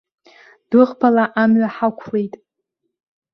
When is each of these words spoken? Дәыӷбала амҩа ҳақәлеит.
Дәыӷбала 0.69 1.25
амҩа 1.41 1.69
ҳақәлеит. 1.75 2.33